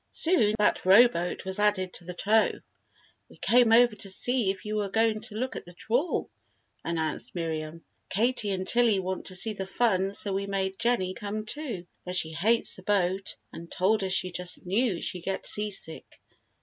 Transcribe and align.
Soon, 0.09 0.55
that 0.57 0.83
rowboat 0.83 1.45
was 1.45 1.59
added 1.59 1.93
to 1.93 2.05
the 2.05 2.15
tow. 2.15 2.53
"We 3.29 3.37
came 3.37 3.71
over 3.71 3.95
to 3.97 4.09
see 4.09 4.49
if 4.49 4.65
you 4.65 4.77
were 4.77 4.89
going 4.89 5.21
to 5.21 5.35
look 5.35 5.55
at 5.55 5.67
the 5.67 5.75
trawl," 5.75 6.31
announced 6.83 7.35
Miriam. 7.35 7.85
"Katy 8.09 8.49
and 8.49 8.67
Tillie 8.67 8.97
want 8.99 9.25
to 9.27 9.35
see 9.35 9.53
the 9.53 9.67
fun 9.67 10.15
so 10.15 10.33
we 10.33 10.47
made 10.47 10.79
Jenny 10.79 11.13
come 11.13 11.45
too, 11.45 11.85
though 12.03 12.13
she 12.13 12.31
hates 12.31 12.79
a 12.79 12.81
boat 12.81 13.35
and 13.53 13.71
told 13.71 14.03
us 14.03 14.11
she 14.11 14.31
just 14.31 14.65
knew 14.65 15.03
she'd 15.03 15.21
get 15.25 15.45
seasick." 15.45 16.19